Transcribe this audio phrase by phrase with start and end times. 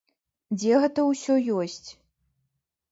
[0.59, 1.89] Дзе гэта ўсё ёсць?